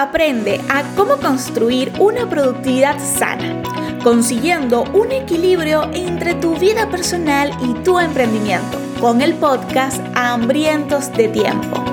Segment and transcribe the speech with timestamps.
[0.00, 3.62] aprende a cómo construir una productividad sana,
[4.02, 11.28] consiguiendo un equilibrio entre tu vida personal y tu emprendimiento con el podcast Hambrientos de
[11.28, 11.84] Tiempo.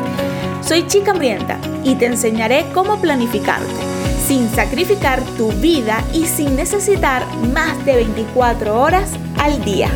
[0.62, 3.68] Soy Chica Hambrienta y te enseñaré cómo planificarte
[4.26, 9.90] sin sacrificar tu vida y sin necesitar más de 24 horas al día.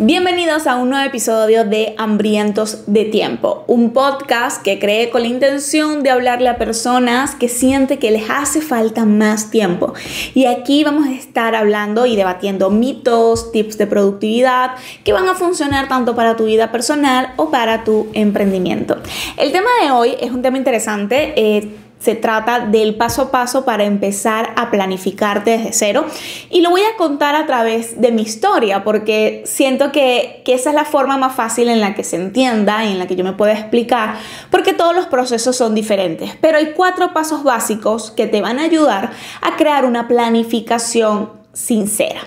[0.00, 5.26] Bienvenidos a un nuevo episodio de Hambrientos de Tiempo, un podcast que creé con la
[5.26, 9.94] intención de hablarle a personas que sienten que les hace falta más tiempo.
[10.34, 15.34] Y aquí vamos a estar hablando y debatiendo mitos, tips de productividad que van a
[15.34, 18.98] funcionar tanto para tu vida personal o para tu emprendimiento.
[19.36, 21.32] El tema de hoy es un tema interesante.
[21.34, 26.06] Eh, se trata del paso a paso para empezar a planificarte desde cero.
[26.50, 30.70] Y lo voy a contar a través de mi historia, porque siento que, que, esa
[30.70, 33.32] es la forma más fácil en la que se entienda, en la que yo me
[33.32, 34.16] pueda explicar,
[34.50, 36.30] porque todos los procesos son diferentes.
[36.40, 39.10] Pero hay cuatro pasos básicos que te van a ayudar
[39.40, 42.20] a crear una planificación sincera.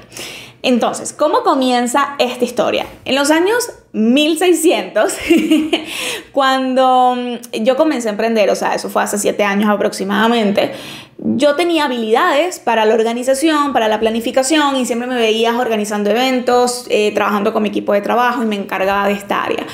[0.63, 2.85] Entonces, ¿cómo comienza esta historia?
[3.05, 5.13] En los años 1600,
[6.31, 10.71] cuando mm, yo comencé a emprender, o sea, eso fue hace siete años aproximadamente,
[11.23, 16.85] yo tenía habilidades para la organización, para la planificación y siempre me veía organizando eventos,
[16.89, 19.67] eh, trabajando con mi equipo de trabajo y me encargaba de esta área.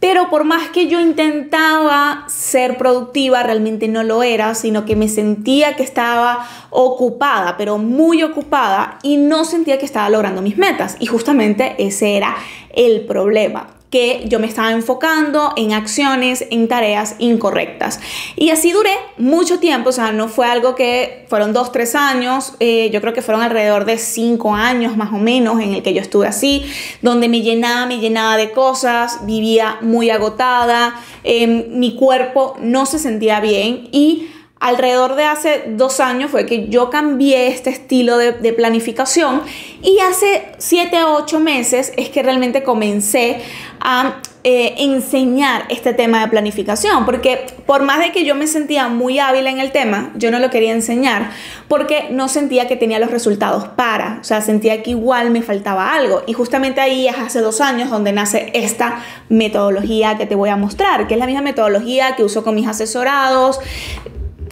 [0.00, 5.08] Pero por más que yo intentaba ser productiva, realmente no lo era, sino que me
[5.08, 10.96] sentía que estaba ocupada, pero muy ocupada, y no sentía que estaba logrando mis metas.
[11.00, 12.34] Y justamente ese era
[12.74, 17.98] el problema que yo me estaba enfocando en acciones, en tareas incorrectas.
[18.36, 22.54] Y así duré mucho tiempo, o sea, no fue algo que fueron dos, tres años,
[22.60, 25.92] eh, yo creo que fueron alrededor de cinco años más o menos en el que
[25.92, 26.64] yo estuve así,
[27.02, 33.00] donde me llenaba, me llenaba de cosas, vivía muy agotada, em, mi cuerpo no se
[33.00, 34.28] sentía bien y
[34.60, 39.42] alrededor de hace dos años fue que yo cambié este estilo de, planificación
[39.82, 43.40] y hace siete o ocho meses es que realmente comencé
[43.80, 48.88] a eh, enseñar este tema de planificación, porque por más de que yo me sentía
[48.88, 51.30] muy hábil en el tema, yo no lo quería enseñar
[51.68, 55.94] porque no sentía que tenía los resultados para, o sea, sentía que igual me faltaba
[55.94, 56.22] algo.
[56.26, 60.56] Y justamente ahí es hace dos años donde nace esta metodología que te voy a
[60.56, 63.60] mostrar, que es la misma metodología que uso con mis asesorados,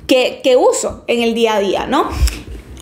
[0.08, 2.08] que, uso en el día a día, ¿no?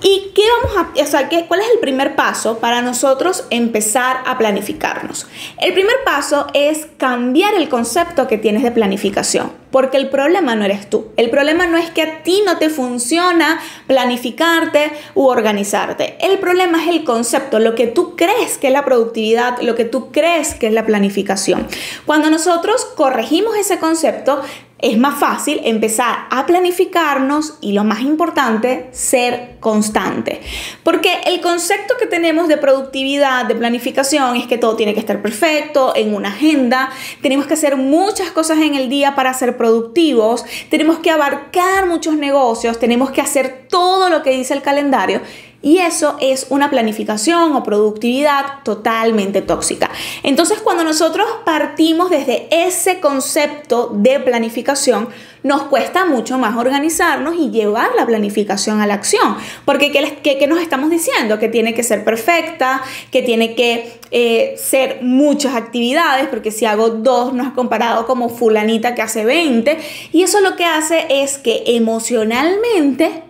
[0.02, 4.18] ¿Y qué vamos a, o sea, qué, cuál es el primer paso para nosotros empezar
[4.26, 5.26] a planificarnos?
[5.58, 10.64] El primer paso es cambiar el concepto que tienes de planificación, porque el problema no
[10.64, 11.08] eres tú.
[11.16, 16.18] El problema no es que a ti no te funciona planificarte u organizarte.
[16.20, 19.86] El problema es el concepto, lo que tú crees que es la productividad, lo que
[19.86, 21.66] tú crees que es la planificación.
[22.04, 24.42] Cuando nosotros corregimos ese concepto,
[24.78, 30.42] es más fácil empezar a planificarnos y lo más importante, ser constante.
[30.82, 35.22] Porque el concepto que tenemos de productividad, de planificación, es que todo tiene que estar
[35.22, 36.90] perfecto, en una agenda,
[37.22, 42.14] tenemos que hacer muchas cosas en el día para ser productivos, tenemos que abarcar muchos
[42.14, 45.22] negocios, tenemos que hacer todo lo que dice el calendario
[45.62, 49.90] y eso es una planificación o productividad totalmente tóxica.
[50.22, 55.08] Entonces, cuando nosotros partimos desde ese concepto de planificación,
[55.42, 59.36] nos cuesta mucho más organizarnos y llevar la planificación a la acción.
[59.64, 61.38] Porque ¿qué, nos estamos diciendo?
[61.38, 66.90] Que tiene que ser perfecta, que tiene que eh, ser muchas actividades, porque si hago
[66.90, 69.78] dos no es comparado como fulanita que hace 20.
[70.12, 73.25] Y eso lo que hace es que emocionalmente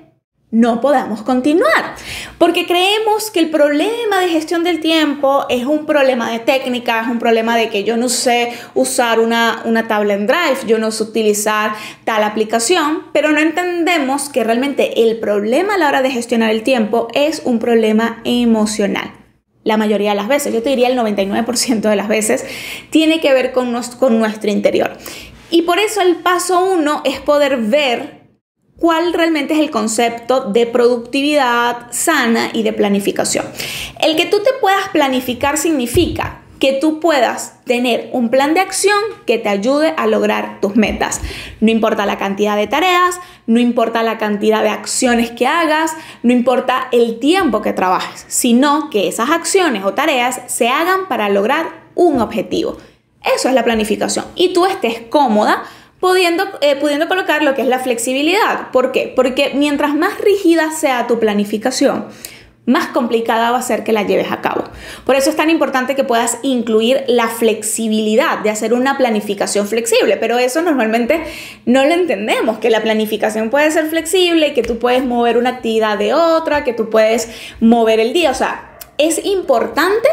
[0.56, 1.96] no podamos continuar.
[2.38, 7.08] Porque creemos que el problema de gestión del tiempo es un problema de técnica, es
[7.08, 10.90] un problema de que yo no sé usar una, una tabla en Drive, yo no
[10.92, 11.74] sé utilizar
[12.04, 16.62] tal aplicación, pero no entendemos que realmente el problema a la hora de gestionar el
[16.62, 19.12] tiempo es un problema emocional.
[19.62, 22.46] La mayoría de las veces, yo te diría el 99% de las veces,
[22.88, 24.96] tiene que ver con, con nuestro interior.
[25.50, 28.15] Y por eso el paso uno es poder ver
[28.78, 33.46] cuál realmente es el concepto de productividad sana y de planificación.
[34.00, 38.98] El que tú te puedas planificar significa que tú puedas tener un plan de acción
[39.26, 41.20] que te ayude a lograr tus metas.
[41.60, 46.32] No importa la cantidad de tareas, no importa la cantidad de acciones que hagas, no
[46.32, 51.86] importa el tiempo que trabajes, sino que esas acciones o tareas se hagan para lograr
[51.94, 52.78] un objetivo.
[53.36, 54.24] Eso es la planificación.
[54.34, 55.64] Y tú estés cómoda
[56.06, 58.70] pudiendo, eh, pudiendo colocar lo que es la flexibilidad.
[58.70, 59.12] ¿Por qué?
[59.16, 62.04] Porque mientras más rígida sea tu planificación,
[62.64, 64.62] más complicada va a ser que la lleves a cabo.
[65.04, 70.16] Por eso es tan importante que puedas incluir la flexibilidad de hacer una planificación flexible,
[70.16, 71.24] pero eso normalmente
[71.64, 75.98] no lo entendemos, que la planificación puede ser flexible, que tú puedes mover una actividad
[75.98, 80.08] de otra, que tú puedes mover el día, o sea, es importante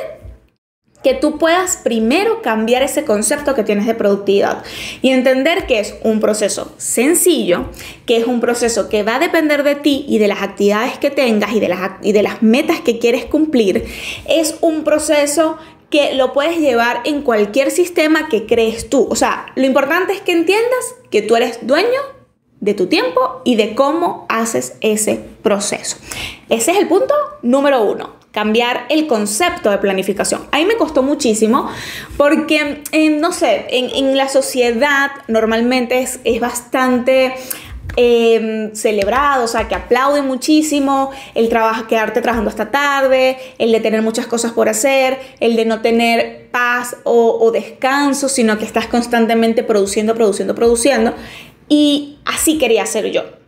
[1.04, 4.64] que tú puedas primero cambiar ese concepto que tienes de productividad
[5.02, 7.66] y entender que es un proceso sencillo,
[8.06, 11.12] que es un proceso que va a depender de ti y de las actividades que
[11.12, 13.86] tengas y de las, y de las metas que quieres cumplir.
[14.28, 15.58] Es un proceso
[15.90, 19.08] que lo puedes llevar en cualquier sistema que crees tú.
[19.12, 22.02] O sea, lo importante es que entiendas que tú eres dueño
[22.62, 25.98] de tu tiempo y de cómo haces ese proceso.
[26.50, 30.48] Ese es el punto número uno cambiar el concepto de planificación.
[30.52, 31.70] A mí me costó muchísimo
[32.18, 37.36] porque, eh, no sé, en, la sociedad normalmente es, bastante
[37.96, 43.80] em, celebrado, o sea, que aplaude muchísimo el trabajo, quedarte trabajando hasta tarde, el de
[43.80, 48.66] tener muchas cosas por hacer, el de no tener paz o, o descanso, sino que
[48.66, 51.14] estás constantemente produciendo, produciendo, produciendo.
[51.70, 53.43] Y así quería ser yo.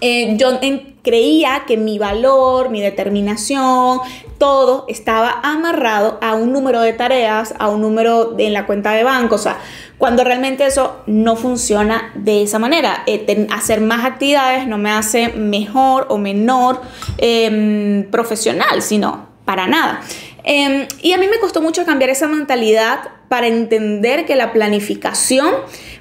[0.00, 0.58] Eh, yo
[1.02, 4.00] creía que mi valor, mi determinación,
[4.38, 9.04] todo estaba amarrado a un número de tareas, a un número en la cuenta de
[9.04, 9.58] banco, o sea,
[9.98, 13.02] cuando realmente eso no funciona de esa manera.
[13.06, 16.82] Eh, hacer más actividades no me hace mejor o menor
[17.18, 20.00] em, profesional, sino para nada.
[20.48, 25.52] Em, y a mí me costó mucho cambiar esa mentalidad para entender que la planificación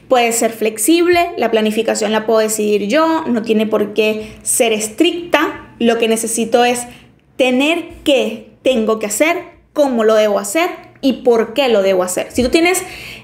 [0.08, 5.74] puede ser flexible, la planificación la puedo decidir yo, no tiene por qué ser estricta,
[5.80, 6.84] lo que necesito es
[7.38, 9.38] tener qué tengo que hacer,
[9.74, 10.70] cómo lo debo hacer
[11.02, 12.28] y por qué lo debo hacer.
[12.32, 12.84] Si tú tienes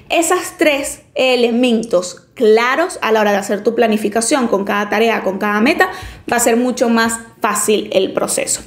[0.09, 5.38] esos tres elementos claros a la hora de hacer tu planificación con cada tarea, con
[5.38, 5.91] cada meta,
[6.31, 8.62] va a ser mucho más fácil el proceso.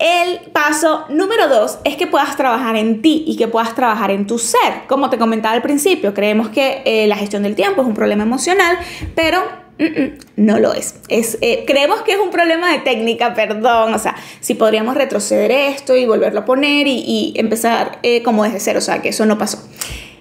[0.00, 4.26] El paso número dos es que puedas trabajar en ti y que puedas trabajar en
[4.26, 4.86] tu ser.
[4.88, 8.22] Como te comentaba al principio, creemos que eh, la gestión del tiempo es un problema
[8.22, 8.78] emocional,
[9.14, 9.42] pero
[9.78, 10.94] mm, mm, no lo es.
[11.10, 13.92] eh, creemos que es un problema de técnica, perdón.
[13.92, 18.60] O sea, si podríamos retroceder esto y volverlo a poner y, empezar eh, como desde
[18.60, 18.78] cero.
[18.78, 19.58] O sea, que eso no pasó.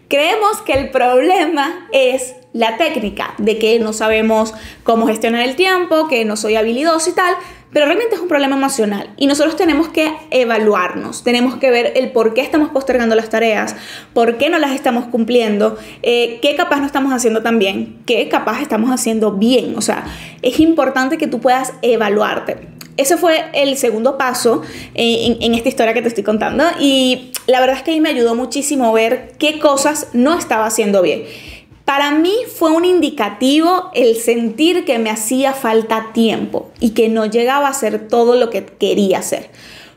[0.09, 4.53] Creemos que el problema es la técnica, de que no sabemos
[4.83, 7.35] cómo gestionar el tiempo, que no soy habilidoso y tal,
[7.71, 12.11] pero realmente es un problema emocional y nosotros tenemos que evaluarnos, tenemos que ver el
[12.11, 13.75] por qué estamos postergando las tareas,
[14.13, 18.27] por qué no las estamos cumpliendo, eh, qué capaz no estamos haciendo tan bien, qué
[18.27, 19.75] capaz estamos haciendo bien.
[19.77, 20.05] O sea,
[20.41, 22.57] es importante que tú puedas evaluarte.
[22.97, 24.61] Ese fue el segundo paso
[24.93, 28.01] en, en, esta historia que te estoy contando y la verdad es que a mí
[28.01, 31.23] me ayudó muchísimo ver qué cosas no estaba haciendo bien.
[31.89, 37.25] Para mí fue un indicativo el sentir que me hacía falta tiempo y que no
[37.25, 39.49] llegaba a hacer todo lo que quería hacer.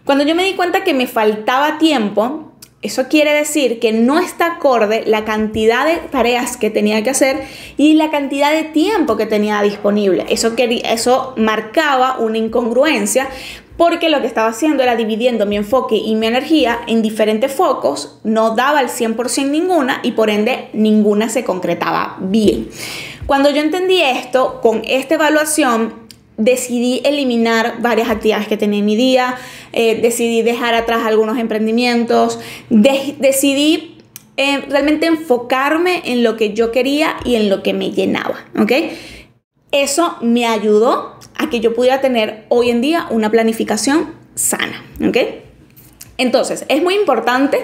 [0.07, 2.51] Cuando yo me di cuenta que me faltaba tiempo,
[2.81, 7.43] eso quiere decir que no está acorde la cantidad de tareas que tenía que hacer
[7.77, 10.25] y la cantidad de tiempo que tenía disponible.
[10.31, 13.29] Eso, eso marcaba una incongruencia
[13.77, 18.19] porque lo que estaba haciendo era dividiendo mi enfoque y mi energía en diferentes focos,
[18.25, 22.69] no daba el 100% ninguna y por ende ninguna se concretaba bien.
[23.27, 25.95] Cuando yo entendí esto, con esta evaluación,
[26.37, 29.37] decidí eliminar varias actividades que tenía en mi día,
[29.73, 32.41] eh, decidí dejar atrás algunos emprendimientos,
[32.71, 33.97] decidí
[34.37, 38.73] eh, realmente enfocarme en lo que yo quería y en lo que me llenaba, ¿ok?
[39.73, 45.17] Eso me ayudó a que yo pudiera tener hoy en día una planificación sana, ¿ok?
[46.23, 47.59] Entonces, es muy importante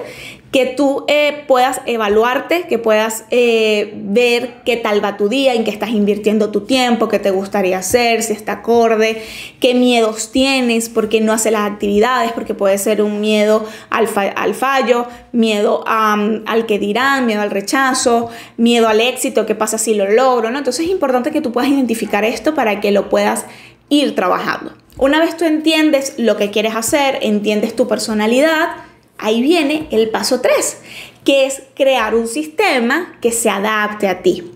[0.50, 5.64] que tú eh, puedas evaluarte, que puedas eh, ver qué tal va tu día, en
[5.64, 9.22] qué estás invirtiendo tu tiempo, qué te gustaría hacer, si está acorde,
[9.60, 14.08] qué miedos tienes, por qué no haces las actividades, porque puede ser un miedo al,
[14.08, 20.10] fallo, miedo al que dirán, miedo al rechazo, miedo al éxito, qué pasa si lo
[20.10, 20.48] logro.
[20.48, 23.44] Entonces es importante que tú puedas identificar esto para que lo puedas
[23.90, 24.72] ir trabajando.
[24.98, 28.70] Una vez tú entiendes lo que quieres hacer, entiendes tu personalidad,
[29.16, 30.78] ahí viene el paso 3,
[31.24, 34.50] que es crear un sistema que se adapte a ti.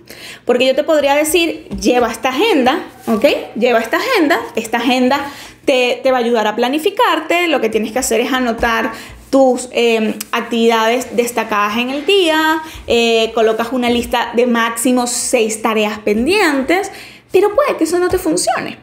[0.45, 3.25] Porque yo te podría decir, lleva esta agenda, ¿ok?
[3.55, 5.31] Lleva esta agenda, esta agenda
[5.65, 8.93] te, va a ayudar a planificarte, lo que tienes que hacer es anotar
[9.31, 16.01] tus em, actividades destacadas en el día, eh, colocas una lista de máximo seis tareas
[16.01, 16.91] pendientes,
[17.31, 18.79] pero puede que eso no te funcione.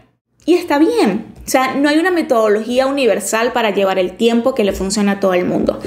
[0.46, 1.39] Y está bien.
[1.50, 5.20] O sea, no hay una metodología universal para llevar el tiempo que le funciona a
[5.20, 5.80] todo el mundo.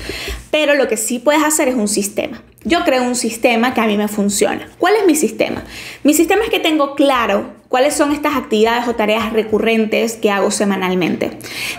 [0.51, 2.43] Pero lo que sí puedes hacer es un sistema.
[2.65, 4.69] Yo creo un sistema que a mí me funciona.
[4.79, 5.63] ¿Cuál es mi sistema?
[6.03, 10.51] Mi sistema es que tengo claro ¿Cuáles son estas actividades o tareas recurrentes que hago
[10.51, 11.31] semanalmente?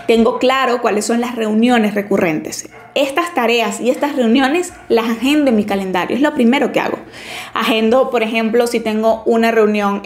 [0.08, 2.68] Tengo claro cuáles son las reuniones recurrentes.
[2.96, 6.98] Estas tareas y estas reuniones las agendo en mi calendario, es lo primero que hago.
[7.52, 10.02] Agendo, por ejemplo, si tengo una reunión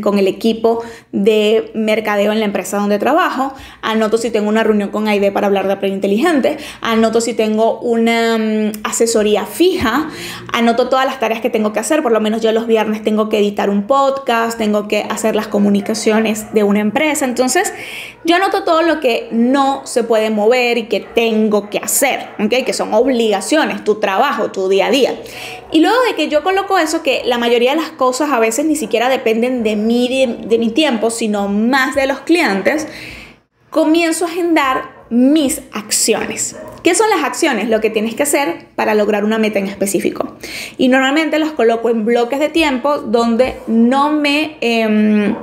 [0.00, 3.52] con el equipo de mercadeo en la empresa donde trabajo,
[3.82, 7.80] anoto si tengo una reunión con AID para hablar de Aprende Inteligente, anoto si tengo
[7.80, 10.08] una mm, asesoría fija,
[10.52, 13.28] anoto todas las tareas que tengo que hacer, por lo menos yo los viernes tengo
[13.28, 17.24] que editar un podcast, tengo que hacer las comunicaciones de una empresa.
[17.24, 17.72] Entonces,
[18.24, 22.64] yo anoto todo lo que no se puede mover y que tengo que hacer, ¿okay?
[22.64, 25.14] que son obligaciones, tu trabajo, tu día a día.
[25.72, 28.64] Y luego de que yo coloco eso, que la mayoría de las cosas a veces
[28.64, 32.86] ni siquiera dependen de mí, de, de mi tiempo, sino más de los clientes,
[33.70, 36.56] comienzo a agendar mis acciones.
[36.82, 37.68] ¿Qué son las acciones?
[37.68, 40.36] Lo que tienes que hacer para lograr una meta en específico.
[40.76, 44.58] Y normalmente los coloco en bloques de tiempo donde no me...
[44.60, 45.34] Eh,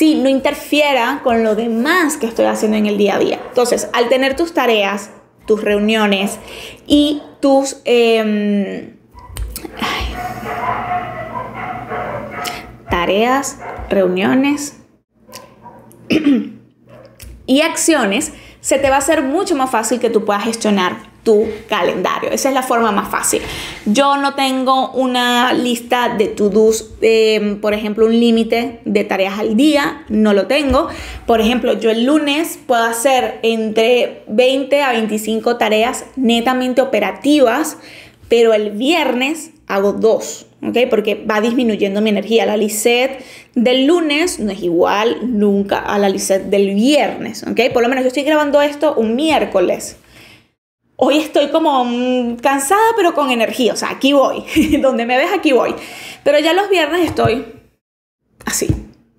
[0.00, 3.40] no interfiera con lo demás que estoy haciendo en el día a día.
[3.48, 5.10] Entonces, al tener tus tareas,
[5.46, 6.38] tus reuniones
[6.86, 7.80] y tus...
[7.84, 8.96] Em,
[12.90, 14.78] tareas, reuniones
[17.46, 18.32] y acciones,
[18.66, 22.32] se te va a hacer mucho más fácil que tú puedas gestionar tu calendario.
[22.32, 23.40] Esa es la forma más fácil.
[23.84, 29.56] Yo no tengo una lista de to-dos, em, por ejemplo, un límite de tareas al
[29.56, 30.88] día, no lo tengo.
[31.26, 37.78] Por ejemplo, yo el lunes puedo hacer entre 20 a 25 tareas netamente operativas,
[38.28, 40.45] pero el viernes hago dos.
[40.90, 42.46] Porque va disminuyendo mi energía.
[42.46, 43.22] La LICET
[43.54, 47.72] del lunes no es igual nunca a la LICET del viernes, ¿ok?
[47.72, 49.96] Por lo menos yo estoy grabando esto un miércoles.
[50.96, 54.44] Hoy estoy como mm, cansada pero con energía, o sea, aquí voy.
[54.82, 55.74] Donde me ves, aquí voy.
[56.24, 57.44] Pero ya los viernes estoy
[58.44, 58.68] así.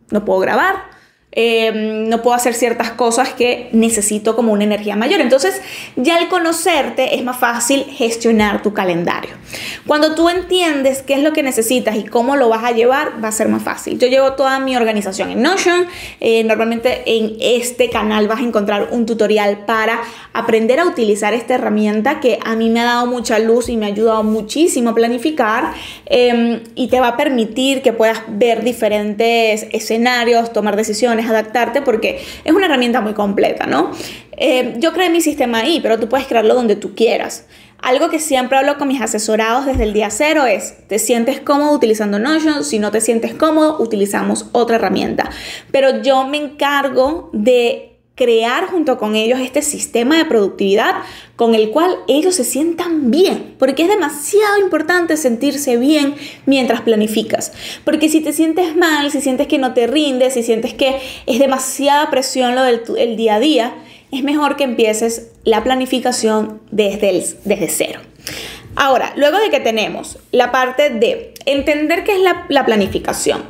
[0.10, 0.97] No puedo grabar,
[1.34, 5.20] Em, no puedo hacer ciertas cosas que necesito como una energía mayor.
[5.20, 5.62] Entonces,
[5.96, 9.32] ya al conocerte es más fácil gestionar tu calendario.
[9.86, 13.28] Cuando tú entiendes qué es lo que necesitas y cómo lo vas a llevar, va
[13.28, 14.00] a ser más fácil.
[14.00, 15.86] Yo llevo toda mi organización en Notion.
[16.22, 20.02] Eh, normalmente en este canal vas a encontrar un tutorial para
[20.34, 23.86] aprender a utilizar esta herramienta que a mí me ha dado mucha luz y me
[23.86, 25.74] ha ayudado muchísimo a planificar
[26.06, 32.24] em, y te va a permitir que puedas ver diferentes escenarios, tomar decisiones adaptarte porque
[32.44, 33.92] es una herramienta muy completa, ¿no?
[34.38, 37.46] Eh, yo creé mi sistema ahí, pero tú puedes crearlo donde tú quieras.
[37.80, 41.74] Algo que siempre hablo con mis asesorados desde el día cero es, ¿te sientes cómodo
[41.74, 42.64] utilizando Notion?
[42.64, 45.30] Si no te sientes cómodo, utilizamos otra herramienta.
[45.72, 50.96] Pero yo me encargo de crear junto con ellos este sistema de productividad
[51.36, 56.16] con el cual ellos se sientan bien, porque es demasiado importante sentirse bien
[56.48, 57.54] mientras planificas,
[57.86, 61.38] porque si te sientes mal, si sientes que no te rindes, si sientes que es
[61.38, 63.76] demasiada presión lo del día a día,
[64.12, 68.00] es mejor que empieces la planificación desde, el, desde cero.
[68.76, 73.44] Ahora, luego de que tenemos la parte de entender qué es la, la planificación,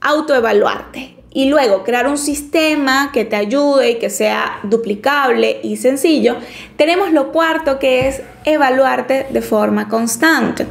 [0.00, 6.36] autoevaluarte, y luego crear un sistema que te ayude y que sea duplicable y sencillo,
[6.76, 10.66] tenemos lo cuarto que es evaluarte de forma constante.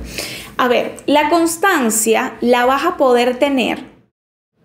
[0.57, 3.91] A ver, la constancia la vas a poder tener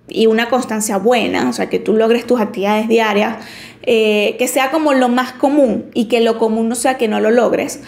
[0.09, 3.45] y una constancia buena, o sea, que tú logres tus actividades diarias,
[3.83, 7.19] eh, que sea como lo más común y que lo común no sea que no
[7.19, 7.81] lo logres,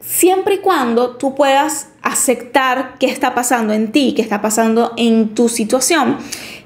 [0.00, 5.34] siempre y cuando tú puedas aceptar qué está pasando en ti, qué está pasando en
[5.34, 6.18] tu situación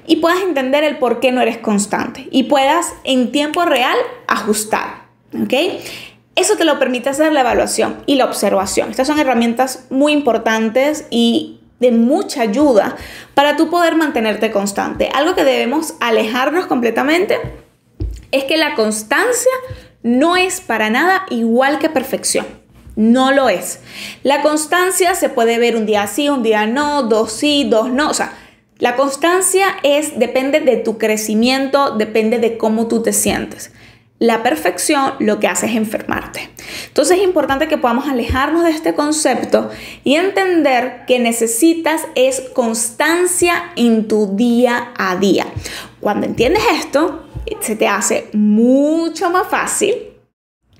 [0.07, 3.97] y puedas entender el por qué no eres constante y puedas en tiempo real
[4.27, 5.05] ajustar.
[6.35, 8.89] Eso te lo permite hacer la evaluación y la observación.
[8.89, 12.95] Estas son herramientas muy importantes y de mucha ayuda
[13.33, 15.09] para tú poder mantenerte constante.
[15.13, 17.37] Algo que debemos alejarnos completamente
[18.31, 19.51] es que la constancia
[20.03, 22.45] no es para nada igual que perfección.
[22.95, 23.79] No lo es.
[24.23, 28.09] La constancia se puede ver un día sí, un día no, dos sí, dos no.
[28.09, 28.33] O sea,
[28.77, 33.71] la constancia es, depende de tu crecimiento, depende de cómo tú te sientes.
[34.19, 36.49] La perfección lo que hace es enfermarte.
[36.87, 39.69] Entonces es importante que podamos alejarnos de este concepto
[40.03, 45.47] y entender que necesitas es constancia en tu día a día.
[46.01, 47.25] Cuando entiendes esto,
[47.61, 49.95] se te hace mucho más fácil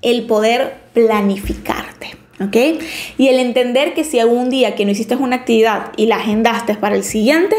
[0.02, 2.16] el poder planificarte.
[2.38, 2.82] ¿Ok?
[3.16, 6.74] Y el entender que si algún día que no hiciste una actividad y la agendaste
[6.74, 7.56] para el siguiente,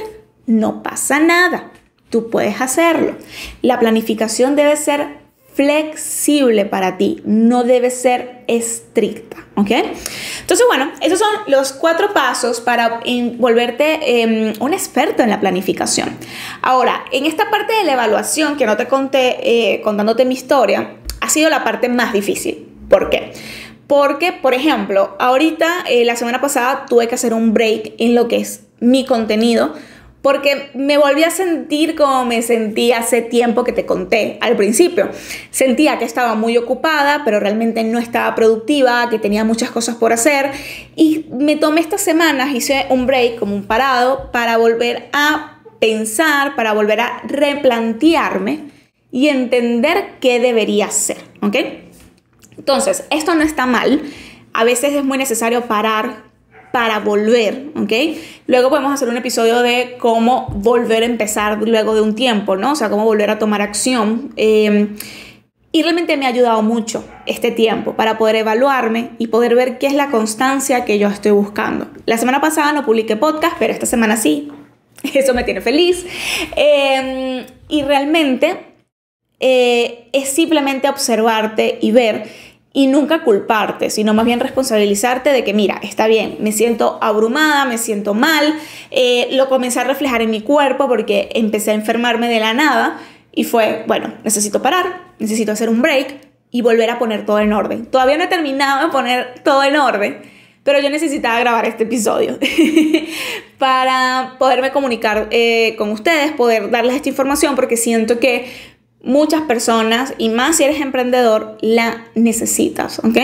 [0.48, 1.72] no pasa nada.
[2.10, 3.16] Tú puedes hacerlo.
[3.62, 5.28] La planificación debe ser
[5.58, 9.72] flexible para ti, no debe ser estricta, ¿ok?
[10.42, 13.02] Entonces, bueno, esos son los cuatro pasos para
[13.38, 16.16] volverte em, un experto en la planificación.
[16.62, 20.98] Ahora, en esta parte de la evaluación que no te conté eh, contándote mi historia,
[21.22, 22.70] ha sido la parte más difícil.
[22.88, 23.34] ¿Por qué?
[23.88, 28.28] Porque, por ejemplo, ahorita, eh, la semana pasada, tuve que hacer un break en lo
[28.28, 29.74] que es mi contenido
[30.22, 35.10] porque me volví a sentir como me sentí hace tiempo que te conté al principio.
[35.52, 40.14] Sentía que estaba muy ocupada, pero realmente no estaba productiva, que tenía muchas cosas por
[40.14, 40.52] hacer
[40.96, 46.56] y me tomé estas semanas, hice un break como un parado para volver a pensar,
[46.56, 48.66] para volver a replantearme
[49.12, 51.56] y entender qué debería hacer, ¿ok?
[52.58, 54.02] Entonces, esto no está mal.
[54.54, 56.27] A veces es muy necesario parar,
[56.72, 57.92] para volver, ¿ok?
[58.48, 62.74] Luego podemos hacer un episodio de cómo volver a empezar luego de un tiempo, ¿no?
[62.74, 64.32] O sea, cómo volver a tomar acción.
[64.36, 64.96] Em,
[65.72, 69.88] y realmente me ha ayudado mucho este tiempo para poder evaluarme y poder ver qué
[69.88, 71.88] es la constancia que yo estoy buscando.
[72.06, 74.52] La semana pasada no publiqué podcast, pero esta semana sí.
[75.14, 76.06] Eso me tiene feliz.
[76.56, 78.58] Em, y realmente
[79.40, 82.28] eh, es simplemente observarte y ver
[82.78, 87.66] y nunca culparte, sino más bien responsabilizarte de que, mira, está bien, me siento abrumada,
[87.66, 88.54] me siento mal,
[88.92, 93.00] eh, lo comencé a reflejar en mi cuerpo porque empecé a enfermarme de la nada
[93.34, 96.18] y fue, bueno, necesito parar, necesito hacer un break
[96.52, 97.88] y volver a poner todo en orden.
[97.88, 100.22] Todavía no he terminado de poner todo en orden,
[100.62, 102.38] pero yo necesitaba grabar este episodio
[103.58, 108.77] para poderme comunicar eh, con ustedes, poder darles esta información porque siento que
[109.08, 113.18] muchas personas y más si eres emprendedor la necesitas, ¿ok?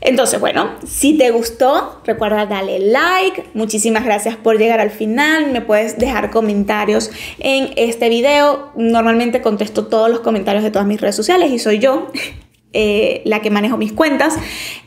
[0.00, 3.44] Entonces, bueno, si te gustó, recuerda darle like.
[3.54, 5.50] Muchísimas gracias por llegar al final.
[5.50, 8.70] Me puedes dejar comentarios en este video.
[8.76, 12.12] Normalmente contesto todos los comentarios de todas mis redes sociales y soy yo.
[12.76, 14.34] Eh, la que manejo mis cuentas.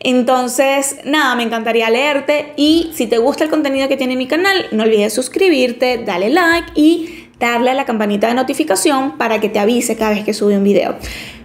[0.01, 4.65] Entonces, nada, me encantaría leerte y si te gusta el contenido que tiene mi canal,
[4.73, 9.59] no olvides suscribirte, dale like y darle a la campanita de notificación para que te
[9.59, 10.95] avise cada vez que sube un video.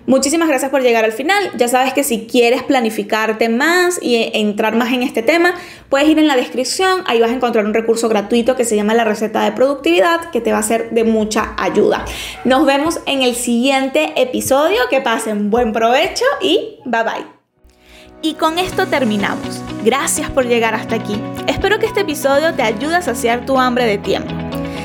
[0.05, 1.53] Muchísimas gracias por llegar al final.
[1.57, 5.55] Ya sabes que si quieres planificarte más y entrar más en este tema,
[5.89, 7.05] puedes ir en la descripción.
[7.07, 10.41] Ahí vas a encontrar un recurso gratuito que se llama la receta de productividad que
[10.41, 12.05] te va a ser de mucha ayuda.
[12.45, 14.81] Nos vemos en el siguiente episodio.
[14.91, 17.27] Que pasen buen provecho y bye bye.
[18.23, 19.63] Y con esto terminamos.
[19.85, 21.21] Gracias por llegar hasta aquí.
[21.47, 24.42] Espero que este episodio te ayude a saciar tu hambre de tiempo.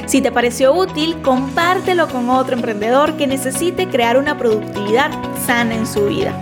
[0.08, 5.12] Si te pareció útil, compártelo con otro emprendedor que necesite crear una productividad
[5.46, 6.34] sana en su vida.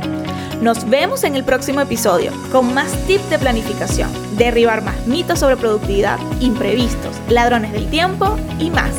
[0.62, 5.58] Nos vemos en el próximo episodio con más tips de planificación, derribar más mitos sobre
[5.58, 8.94] productividad, imprevistos, ladrones del tiempo y más.